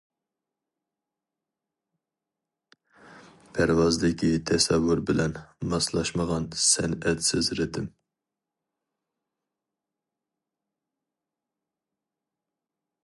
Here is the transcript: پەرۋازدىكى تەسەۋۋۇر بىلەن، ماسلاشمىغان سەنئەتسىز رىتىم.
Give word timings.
پەرۋازدىكى 3.57 4.31
تەسەۋۋۇر 4.51 5.03
بىلەن، 5.11 5.37
ماسلاشمىغان 5.75 6.49
سەنئەتسىز 6.69 7.51
رىتىم. 7.61 7.93